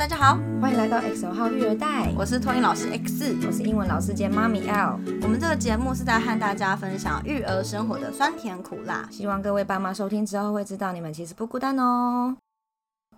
[0.00, 4.98] 大家好，欢迎来到 X 号育儿袋，我是托尼老师 X，我是英文老师兼妈咪 L。
[5.20, 12.34] 我们这个节目是在和大家分享育儿生活的酸甜苦辣，希望各位爸妈收听之后会知道你们其实不孤单哦。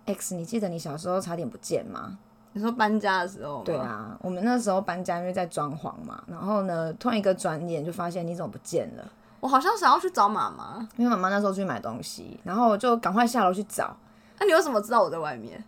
[0.07, 2.17] X，你记得你小时候差点不见吗？
[2.51, 3.63] 你说搬家的时候？
[3.63, 9.09] 对啊，我们那时候搬家因为在装潢嘛，然后呢，突然一个转眼就发现你怎么不见了？
[9.39, 13.95] 我好像想要去找妈妈，因为妈妈那时候去买东西，然后我就赶快下楼去找。
[14.37, 15.63] 那你为什么知道我在外面？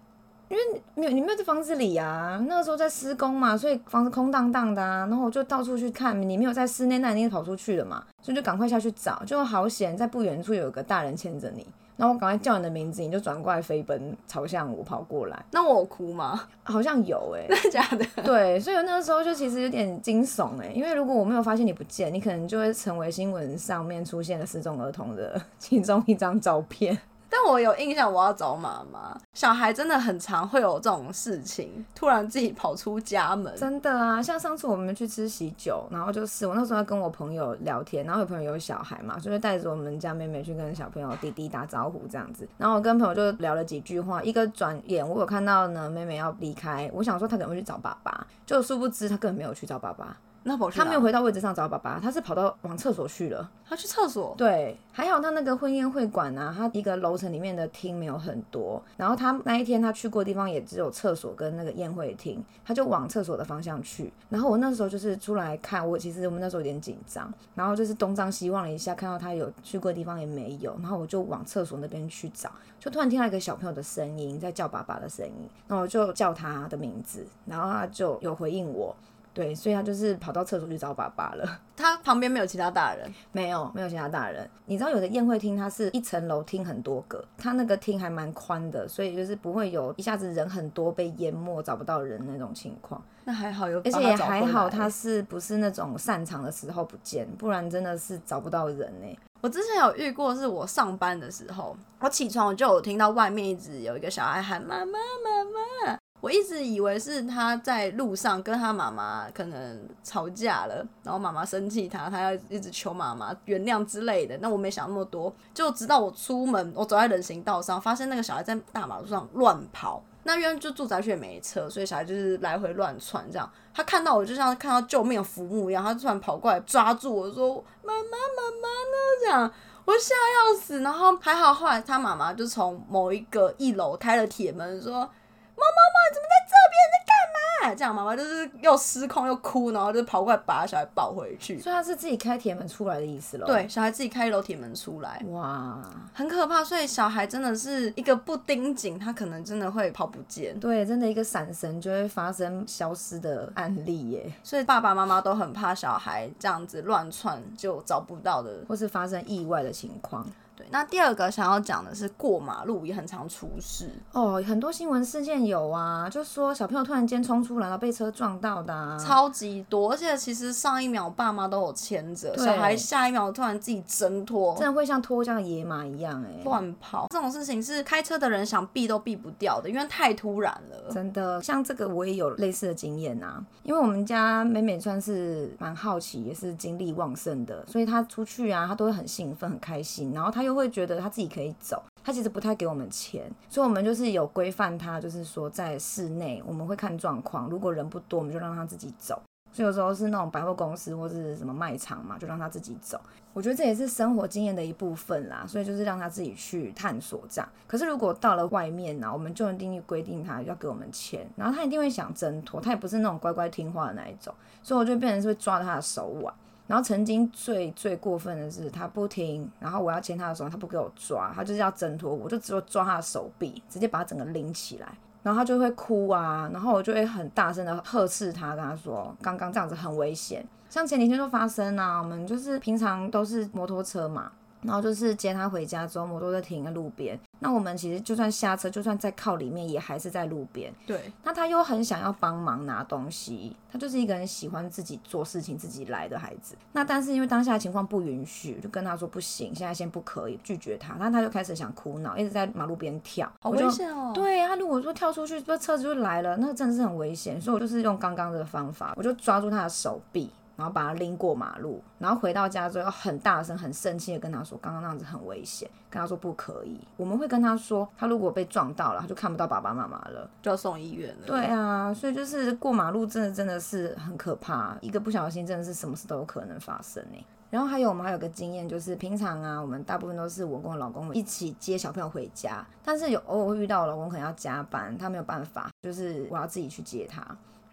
[0.55, 5.05] 因为没有你没有在房子里啊，那个时候在施工嘛，所以房子空荡荡的啊。
[5.07, 11.67] 然后我就到处去看，你没有在室内，那你定跑出去了嘛，所以就赶快下去找，就好险在不远处有一个大人牵着你。
[11.97, 15.45] 然后我赶快叫你的名字，你就转过来飞奔朝向我跑过来。
[15.51, 16.41] 那我哭吗？
[16.63, 18.05] 好像有哎， 真的假的？
[18.21, 26.97] 对，所以那个时候就其实有点惊悚哎，因为如果我没有发现你不见，你可能就会成为新闻上面出现的失踪儿童的其中一张照片。
[27.37, 29.19] 但我有印象，我要找妈妈。
[29.33, 33.53] 小孩真的很常会有这种事情，突然自己跑出家门。
[33.57, 42.47] 真的啊，像上次我们去吃喜酒，然后就是我那时候在跟我朋友聊天，然后有朋友有小孩嘛，就带着我们家妹妹去跟小朋友弟弟打招呼这样子。
[42.57, 50.15] 然后我跟朋友就聊了几句话，一个转眼我有看到呢，妹妹要离开，我想说她可能会去找爸爸，就殊不知她根本没有去找爸爸。
[50.47, 53.49] 那他没有回到位置上找爸爸，他是跑到往厕所去了。
[53.67, 54.35] 他去厕所？
[54.37, 58.79] 对，还好他那个婚宴会馆啊，他一个楼层里面的厅没有很多。
[58.95, 64.13] 然后他那一天他去过的地方也只有厕所跟那个宴会厅，他就往厕所的方向去。
[64.29, 78.95] 然后我那时候就是出来看，我其实我们那时候有点紧张，然后就是东张西望了一下，看到他有去过的地方也没有，然后我就往厕所那边去找，就突然听到一个小朋友的声音在叫爸爸的声音，那我就叫他的名字，然后他就有回应我。
[79.35, 81.59] 对，所以他就是跑到厕所去找爸爸了。
[81.75, 84.49] 他旁边没有其他大人，没有，没有其他大人。
[84.65, 93.03] 你知道有的宴会厅它是一层楼厅很多个，他那个厅还蛮宽的，所以就是不会有一下子人很多被淹没找不到人那种情况。
[93.25, 99.19] 那还好有，而且也还好，他是不是那种擅长的时候不见，不然真的是找不到人呢。
[99.41, 105.43] 我之前有遇过，是我上班的时候，我起床我就有听到外面一直有一个小孩喊妈妈妈
[105.91, 105.97] 妈。
[106.21, 114.35] 我一直以为是他在路上跟他妈妈可能吵架了，然后妈妈生气他，他要一直求妈妈原谅之类的。
[114.39, 120.03] 那我没想那么多，就直到我出门，我走在人行道上，发现那个小孩在大马路上乱跑。
[120.23, 123.47] 那边就住宅区也没车，所以小孩就是来回乱窜这样。
[123.71, 129.51] 他看到我就像看到救命浮木一样，他突然跑过来抓住我说：“妈妈，妈妈呢？”这样
[129.85, 130.79] 我吓要死。
[130.79, 135.07] 然后还好，后来他妈妈就从某一个一楼开了铁门说。
[135.55, 136.75] 妈妈妈，怎么在这边？
[136.91, 137.75] 在干嘛？
[137.75, 141.59] 这样妈妈就是又失控又哭，然后就跑过来把小孩抱回去。
[141.59, 143.47] 所以他是自己开铁门出来的意思了。
[143.47, 145.19] 对，小孩自己开一楼铁门出来。
[145.29, 145.81] 哇，
[146.13, 146.63] 很可怕。
[146.63, 150.57] 所以小孩真的是一个不盯紧，他可能真的会跑不见。
[150.59, 154.31] 对，真的一个闪神就会发生消失的案例耶。
[154.43, 160.25] 所以爸爸妈妈都很怕小孩这样子乱窜就找不到的，或是发生意外的情况。
[160.55, 163.89] 对，那第二个想要讲的是过马路也很常出事。
[164.11, 180.91] 哦，很多新闻事件有啊，就说小朋友突然间冲出来了，被车撞到的，超级多，而且其实上一秒爸妈都有牵着小孩，下一秒突然自己挣脱，真的会像脱缰的野马一样哎，乱跑，这种事情是开车的人想避都避不掉的，因为太突然了。
[180.91, 199.21] 真的，像这个我也有类似的经验啊，因为我们家美美算是蛮好奇，也是精力旺盛的，所以她出去啊，她都会很兴奋、很开心，然后她又会觉得他自己可以走，他其实不太给我们钱，所以我们就是有规范他，就是说在室内我们会看状况，如果人不多，我们就让他自己走。
[199.51, 202.99] 所以有时候是那种百货公司或是什么卖场嘛，就让他自己走。
[203.31, 207.49] 我觉得这也是生活经验的一部分啦，所以就是让他自己去探索这样。
[207.65, 216.33] 可是如果到了外面呢，我们就一定规定他要给我们钱，然后他一定会想挣脱，他也不是那种乖乖听话的那一种，所以我就变成是会抓他的手腕。
[216.67, 224.87] 然后曾经最最过分的是，他不听，然后我要牵他的时候，他不给我抓，他就是要挣脱，我就只有抓他的手臂，直接把他整个拎起来，
[225.23, 234.31] 然后他就会哭啊，然后我就会很大声的呵斥他，跟他说，刚刚这样子很危险，像前几天就发生啊，我们就是平常都是摩托车嘛。
[234.61, 237.19] 然后就是接他回家之后，摩托车停在路边。
[237.39, 240.73] 那我们其实就算下车，就算在靠里面，也还是在路边。
[240.87, 241.11] 对。
[241.23, 246.55] 那他又很想要帮忙拿东西，他就是一个人喜欢自己做事情、自己来的孩子。
[246.71, 250.95] 那但是因为当下情况不允许，就跟他说不行，现在先不可以，拒绝他。
[250.99, 254.11] 那他就开始想哭闹，一直在马路边跳，好危险哦。
[254.15, 257.39] 对他如果说跳出去，这车子就来了，那真的是很危险。
[257.39, 260.29] 所以我就是用刚刚的方法，我就抓住他的手臂。
[260.55, 266.79] 然后把他拎过马路，然后回到家之后很大声、很生气的跟他说，刚刚那样子很危险，跟他说不可以。
[266.95, 271.27] 我们会跟他说，他如果被撞到了，他就看不到爸爸妈妈了，就要送医院了。
[271.27, 277.25] 对啊，所以就是过马路真的真的是很可怕，一个不小心真的是什么事都有可能发生呢。
[277.51, 287.25] 然后还有我们还有个经验，就是平常啊，我们大部分都是我跟我老公一起接小朋友回家，但是有偶尔会遇到我老公可能要加班，他没有办法，就是我要自己去接他。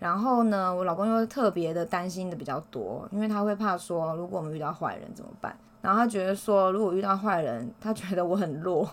[0.03, 5.57] 然后呢，我老公又特别的担心的比较多，因为他会怕说，如果我们遇到坏人怎么办？
[5.81, 8.89] 然后他觉得说，如果遇到坏人，他觉得我很弱，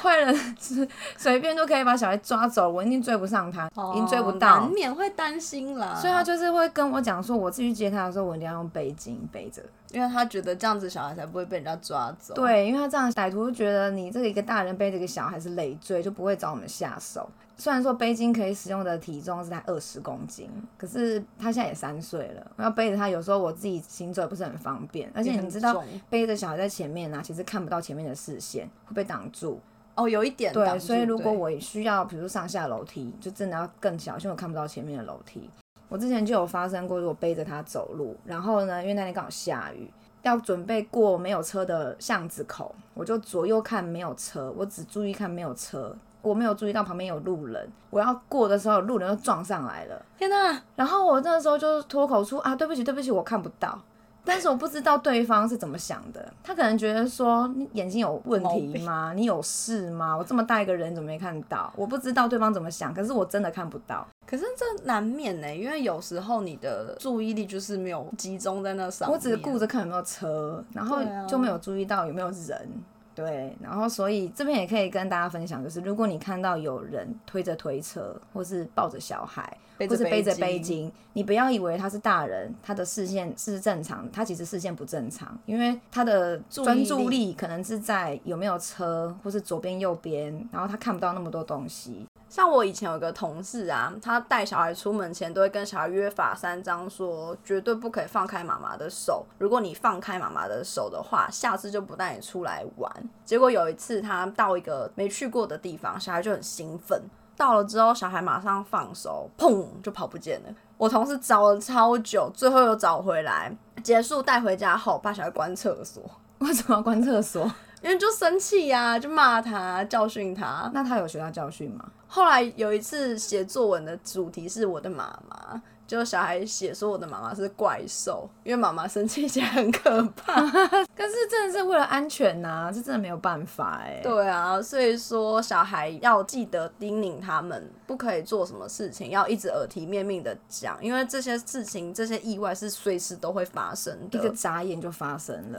[0.00, 0.86] 坏人是
[1.16, 5.92] 随便都可以把小孩抓走，我一定追不上他，一定追不到，难免会担心啦。
[5.94, 9.60] 所以他就是会跟我讲说，我自己接他的时候，我一定要用背巾背着，
[9.94, 12.34] 因为他觉得这样子小孩才不会被人家抓走。
[12.34, 17.28] 对，因为他这样歹徒觉得你这个一个大人背着一个小孩是累赘，就不会找我们下手。
[17.56, 25.08] 虽然说背巾可以使用的体重是在二十公斤，可是他现在也三岁了，我要背着他，有时候我自己行走也不是很方便。
[25.14, 25.80] 而且你知道，
[26.10, 29.60] 背着小孩在前面呢，其实看不到前面的视线，会被挡住。
[29.94, 30.52] 哦，有一点。
[30.52, 35.48] 对，所以如果我需要，比如上下楼梯，就真的要更小心，我看不到前面的楼梯。
[35.94, 39.88] 我之前就有发生过，如果背着他走路，然后呢，因为那天刚好下雨，
[40.22, 45.96] 要准备过没有车的巷子口，我就左右看没有车，我只注意看没有车。
[46.20, 50.02] 我没有注意到旁边有路人，我要过的时候，路人就撞上来了。
[50.18, 50.60] 天哪！
[50.74, 53.78] 然后我那个时候就脱口出啊，对不起，对不起，我看不到。
[54.24, 59.12] 但是我不知道对方是怎么想的，他可能觉得说你眼睛有问题吗？
[59.14, 60.16] 你有事吗？
[60.16, 61.72] 我这么大一个人怎么没看到？
[61.76, 64.06] 我不知道对方怎么想，可是我真的看不到。
[64.26, 69.14] 可是这难免呢，因为有时候你的注意力就是没有集中在那上面。
[69.14, 70.98] 我只顾着看有没有车，然后
[71.28, 72.68] 就没有注意到有没有人。
[73.14, 92.04] 对，然后所以这边也可以跟大家分享，就是如果你看到有人推着推车，或是抱着小孩，或是背着背巾，你不要以为他是大人，他的视线是正常，他其实视线不正常，因为他的专注力可能是在有没有车，或是左边右边，然后他看不到那么多东西。
[92.34, 99.24] 像我以前有个同事啊，他带小孩出门前都会跟小孩约法三章，说绝对不可以放开妈妈的手。
[99.38, 102.92] 如果你放开妈妈的手的话，下次就不带你出来玩。
[103.24, 107.00] 结果有一次他到一个没去过的地方，小孩就很兴奋。
[107.36, 110.52] 到了之后，小孩马上放手，砰就跑不见了。
[110.76, 113.56] 我同事找了超久，最后又找回来。
[113.84, 116.02] 结束带回家后，把小孩关厕所。
[116.38, 117.48] 为什么要关厕所？
[117.80, 120.68] 因为就生气呀，就骂他，教训他。
[120.74, 121.84] 那他有学到教训吗？
[122.14, 130.40] 后来有一次写作文的主题是我的妈妈，就小孩写说我的妈妈是怪兽，因为妈妈生气起来很可怕。
[130.94, 133.98] 可是真的是为了安全呐，这真的没有办法哎。
[134.00, 145.58] 对啊，所以说小孩要记得叮咛他们，不可以做什么事情，要一直耳提面命的讲，因为这些事情、这些意外是随时都会发生的，一个眨眼就发生了。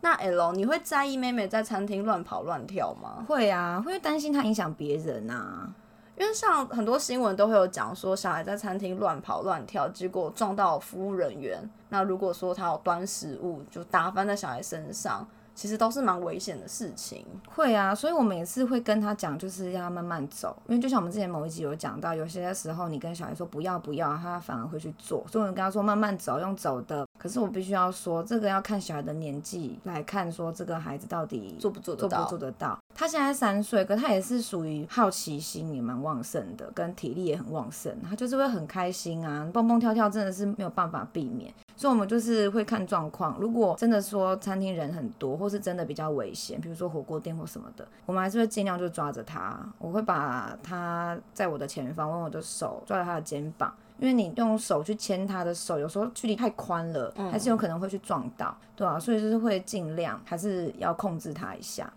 [0.00, 3.24] 那 L，你会在意妹妹在餐厅乱跑乱跳吗？
[3.28, 5.72] 会啊，会担心她影响别人啊。
[6.18, 11.58] 因为像很多新闻都会有讲说，小孩在餐厅乱跑乱跳，结果撞到服务人员。
[11.88, 15.26] 那如果说他有端食物，就打翻在小孩身上。
[15.54, 27.06] 其实都是蛮危险的事情，会啊，所以我每次会跟他讲，就是要慢慢走，因为就像我们之前某一集有讲到，有些时候你跟小孩说不要不要，他反而会去做，所以我跟他说慢慢走，用走的。
[27.18, 32.78] 可是我必须要说，这个要看小孩的年纪来看，说这个孩子到底做不做得到，做不做得到。
[33.02, 41.52] 他现在三岁，可他也是属于好奇心也蛮旺盛的，跟体力也很旺盛，他就是会很开心啊，蹦蹦跳跳，真的是没有办法避免。
[41.74, 43.36] 所以，我们就是会看状况。
[43.40, 49.58] 如果真的说餐厅人很多，或是真的比较危险，比如说火锅店或什么的，我们还是会尽量就抓着他。
[49.80, 61.92] 我会把他在我的前方，用我的手抓着他的肩膀，因为你用手去牵他的手，有时候距离太宽了，还是有可能会去撞到，对啊，所以就是会尽量还是要控制他一下。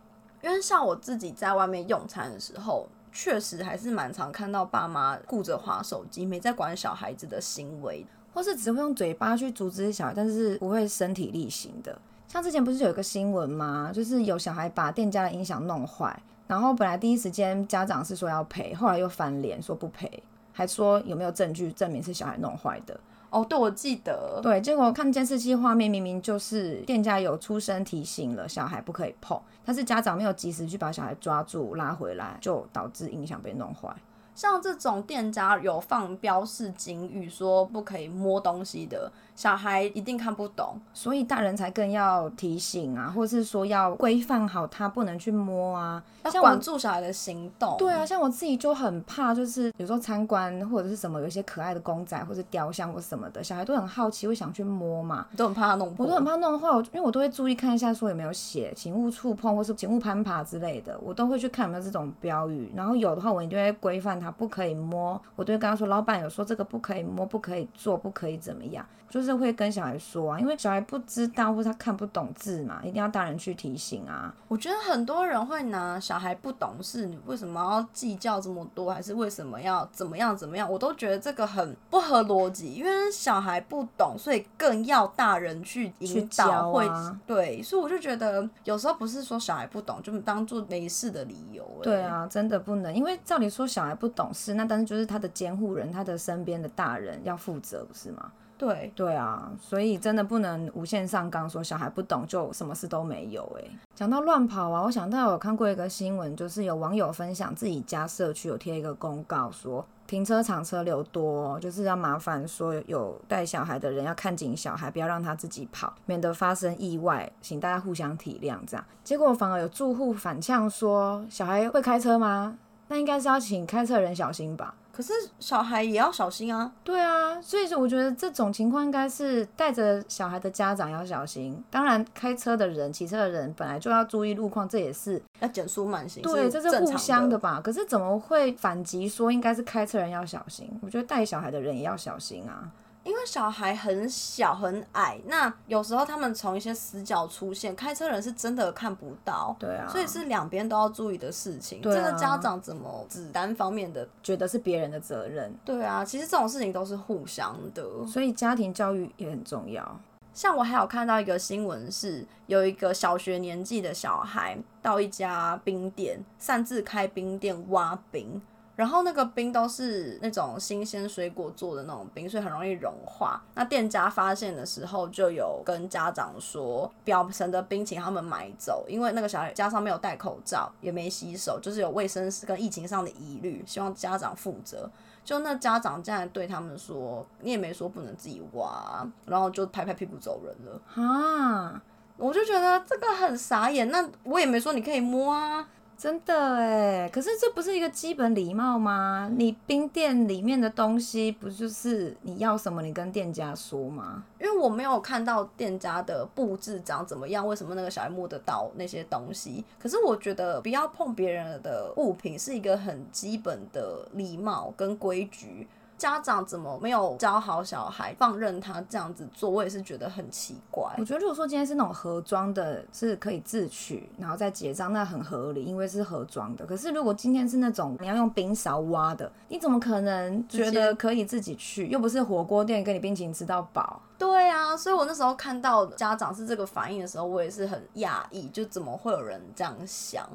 [0.45, 8.05] 因为像我自己在外面用餐的时候，确实还是蛮常看到爸妈顾着划手机，没在管小孩子的行为。
[8.31, 11.97] 或是只会用嘴巴去阻止小孩，但是不会身体力行的。
[12.27, 13.89] 像之前不是有一个新闻吗？
[13.91, 20.21] 就是有小孩把店家的音响弄坏，然后本来第一时间家长是说要赔，后来又翻脸说不赔，
[20.53, 22.99] 还说有没有证据证明是小孩弄坏的。
[23.29, 24.39] 哦，对，我记得。
[24.41, 33.93] 对，结果看监视器画面，明明就是店家有出声提醒了小孩不可以碰，但是家长没有及时去把小孩抓住拉回来，就导致音响被弄坏。
[34.33, 40.79] 像这种店家有放标示警语说不可以摸东西的，小孩一定看不懂。
[40.93, 47.75] 所以大人才更要提醒啊，或是说要规范好他不能去摸啊，要管住小孩的行动。
[47.77, 55.27] 对啊，像我自己就很怕，就是有时候参观或者是什么，有一些可爱的公仔或者雕像或什么的，小孩都很好奇，会想去摸嘛。
[55.35, 56.05] 都很怕他弄破。
[56.05, 62.71] 我都很怕弄的话，我因为我都会注意看一下，说有没有写“请勿触碰”或是“请勿攀爬”之类的，我都会去看有没有这种标语。
[62.75, 74.33] 然后有的话，我一定会规范他不可以摸，我都会跟他说，老板有说这个不可以摸，不可以做，不可以怎么样，就是会跟小孩说啊，因为小孩不知道或者他看不懂字嘛，一定要大人去提醒啊。
[74.47, 80.71] 我觉得很多人会拿小孩不懂事，你为什么要计较这么多，还是为什么要怎么样怎么样？
[80.71, 91.83] 我都觉得这个很不合逻辑，因为小孩不懂，所以更要大人去引教导，会啊对，所以我就觉得有时候不是说小孩不懂就当做没事的理由、欸。
[91.83, 98.31] 对，啊，真的不能，因为照理说小孩不懂事，那但是就是他的监护人，他的身边的大人要负责，不是吗？
[98.57, 103.69] 对，对啊，所以真的不能无限上纲，说小孩不懂就什么事都没有、欸。
[103.93, 109.85] 讲到乱跑啊，我想到有看过一个新闻，就是有网友分享自己家社区有贴一个公告说。
[110.07, 118.55] 停车场车流多，就是要麻烦说有带小孩的人要看紧小孩，不要让他自己跑，免得发生意外，请大家互相体谅。
[118.67, 122.55] 这样，结果反而有住户反呛说：“小孩会开车吗？
[122.87, 126.71] 那应该是要请开车的人小心吧。”可是小孩也要小心啊。
[126.83, 137.59] 对啊，所以说我觉得这种情况应该是带着小孩的家长要小心，当然开车的人、骑车的人本来就要注意路况，这也是要减速慢行，对，这是互相的吧？
[137.61, 140.69] 可是怎么会反击说应该是开车人要小心？
[140.81, 142.71] 我觉得带小孩的人也要小心啊。
[143.05, 151.79] 因为小孩很小很矮，那有时候他们从一些死角出现，开车人是真的看不到，对啊，所以是两边都要注意的事情。
[151.81, 154.09] 对啊这个家长怎么只单方面的？
[154.23, 157.85] 觉得是别人的责任，对啊，其实这种事情都是互相的。
[158.07, 159.99] 所以家庭教育也很重要。
[160.33, 168.41] 像我还有看到一个新闻是，有一个小学年纪的小孩到一家冰店，擅自开冰店挖冰。
[168.75, 173.41] 然后那个冰都是那种新鲜水果做的那种冰，所以很容易融化。
[173.53, 184.89] 那店家发现的时候，就有跟家长说，表层的冰请他们买走，因为那个小孩加上没有戴口罩，也没洗手，就是有卫生跟疫情上的疑虑，希望家长负责。
[185.23, 191.03] 就那家长竟然对他们说：“你也没说不能自己挖。”然后就拍拍屁股走人了。
[191.03, 191.81] 啊，
[192.17, 193.89] 我就觉得这个很傻眼。
[193.89, 195.67] 那我也没说你可以摸啊。
[195.97, 199.31] 真的哎，可是这不是一个基本礼貌吗？
[199.35, 204.23] 你冰店里面的东西不就是你要什么，你跟店家说吗？
[204.39, 209.63] 因为我没有看到店家的布置长怎么样，为什么那个小孩摸得到那些东西？
[209.79, 215.67] 可是我觉得不要碰别人的物品是一个很基本的礼貌跟规矩。
[215.97, 219.49] 家长怎么没有教好小孩，放任他这样子做？
[219.49, 220.93] 我也是觉得很奇怪。
[220.97, 226.65] 我觉得如果说今天是那种盒装的，是可以自取，然后再结账，那很合理，因为是盒装的。
[226.65, 231.87] 可是如果今天是那种你要用冰勺挖的，你怎么可能觉得可以自己去？
[231.87, 234.01] 又不是火锅店给你冰淇淋吃到饱。
[234.17, 240.25] 对啊，所以我那时候看到家长是这个反应的时候，我也是很讶异，就怎么会有人这样想？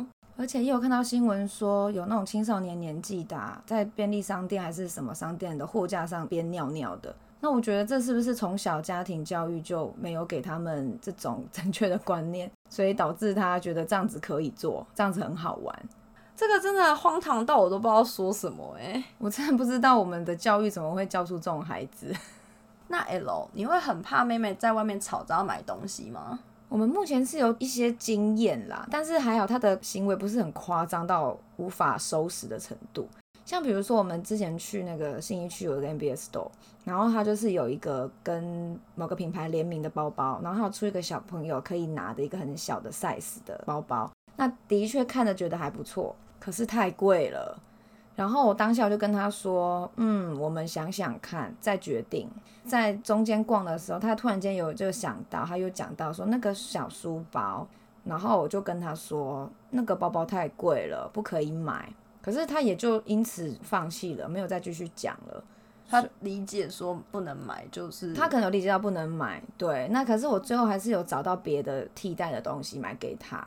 [0.40, 7.14] 而且也有看到新闻说，有那种青少年年纪大、啊，在便利商店还是什么商店的货架上边尿尿的。
[7.40, 15.78] 那我觉得这是不是从小家庭教育就没有给他们这种 正确的观念，所以导致他觉得这样子可以做，这样子很好玩。
[16.34, 22.10] 这个真的荒唐到我都不知道说什么哎、我真的不知道我们的教育怎么会教出这种孩子。
[22.88, 26.38] 那 L，你会很怕妹妹在外面吵着要买东西吗？
[26.70, 33.08] 我们目前是有一些经验啦，但是还好他的行为不是很夸张到无法收拾的程度。
[33.44, 36.48] 像比如说，我们之前去那个信义区有一个 MBS store，
[36.84, 47.58] 然后它就是有一个跟某个品牌联名的包包，然后它有出一个小朋友可以拿的一个很小的 size 的包包，那的确看着觉得还不错，可是太贵了。
[48.20, 52.28] 然后我当下就跟他说，嗯，我们想想看，再决定。
[52.66, 57.66] 在中间逛的时候，他突然间有就想到，他又讲到说那个小书包，
[58.04, 61.90] 然后我就跟他说，那个包包太贵了，不可以买。
[62.20, 65.42] 可是他也就因此放弃了，没有再继续讲了。
[65.88, 69.88] 他理解说不能买，就是他可能有理解到不能买，对。
[69.90, 73.42] 那可是我最后还是有找到别的替代的东西买给他。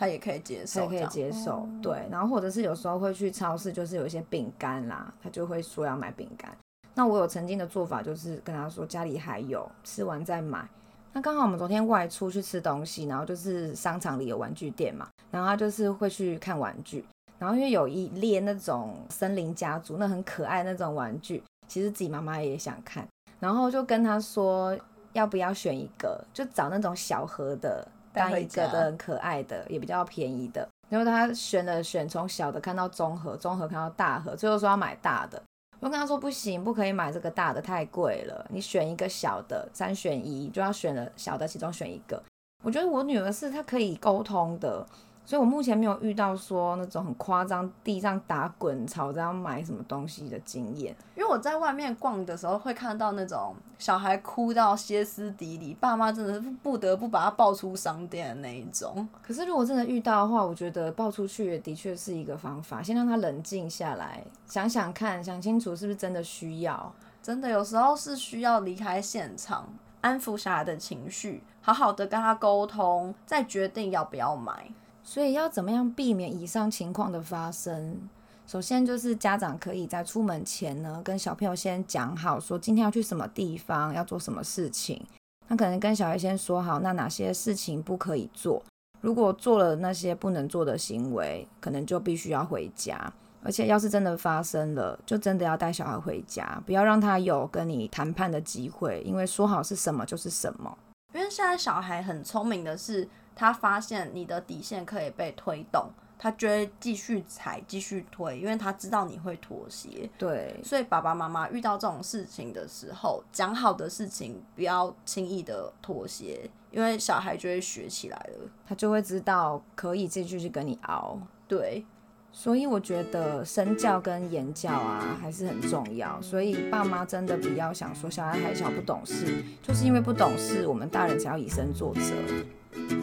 [0.00, 2.08] 他也可以接受，他也可以接受，对。
[2.10, 6.50] 然后或者是有时候会去超市，就是有一些饼干啦，他就会说要买饼干。
[6.94, 10.66] 那我有曾经的做法就是跟他说家里还有，吃完再买。
[11.12, 17.04] 那刚好我们昨天外出去吃东西，然后就是商场里有玩具店嘛，然后他就是会去看玩具。
[17.38, 23.06] 然后因为有一列那种森林家族，那很可爱那种玩具，其实自己妈妈也想看，
[23.38, 24.74] 然后就跟他说
[25.12, 30.68] 要不要选一个，就找那种小盒的当一个的很可爱的，也比较便宜的。
[30.88, 35.40] 然后他选了选，从小的看到中盒，中盒看到大盒，最后说要买大的。
[35.78, 38.44] 我跟他说不行，不可以买这个大的，太贵了。
[38.50, 42.22] 你选一个小的，三选一，就要选了小的其中选一个。
[42.62, 44.84] 我觉得我女儿是她可以沟通的，
[45.30, 50.92] 所以我目前没有遇到说那种很夸张地上打滚吵着要买什么东西的经验。
[51.14, 59.08] 因为我在外面逛的时候会看到那种小孩哭到歇斯底里，爸妈真的是不得不把他抱出商店的那一种。
[59.22, 66.92] 可是如果真的遇到的话，我觉得抱出去也的确是一个方法，先让他冷静下来，想想看，想清楚是不是真的需要。
[67.22, 69.68] 真的有时候是需要离开现场，
[70.00, 74.68] 安抚小孩的情绪，好好的跟他沟通，再决定要不要买。
[75.10, 77.98] 所以要怎么样避免以上情况的发生？
[78.46, 85.04] 首先就是家长可以在出门前呢，跟小朋友先讲好，说今天要去什么地方，要做什么事情。
[85.48, 88.62] 那可能跟小孩先说好，那哪些事情不可以做。
[89.00, 93.12] 如果做了那些不能做的行为，可能就必须要回家。
[93.42, 100.78] 而且要是真的发生了，就真的要带小孩回家，不要让他有跟你谈判的机会，因为说好是什么就是什么。
[101.12, 110.08] 因为现在小孩很聪明的是，他发现你的底线可以被推动，他就会继续踩、继续推，因为他知道你会妥协。
[110.18, 118.50] 对，所以爸爸妈妈遇到这种事情的时候，讲好的事情不要轻易的妥协，因为小孩就会学起来了。
[118.66, 121.18] 他就会知道可以继续去跟你熬。
[121.48, 121.84] 对，
[122.30, 132.00] 所以我觉得身教跟言教啊还是很重要，所以爸妈真的不要想说小孩还小不懂事，就是因为不懂事，我们大人才要以身作则。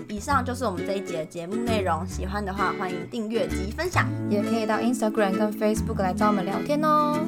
[0.10, 2.06] 以上就是我们这一集的节目内容。
[2.08, 4.08] 喜欢的话，欢迎订阅及分享。
[4.30, 7.20] 也可以到 Instagram 跟 Facebook 来找我们聊天哦。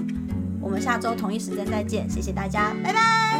[0.62, 3.00] 我们下周同一时间再见，谢谢大家，拜拜。
[3.32, 3.39] 拜拜。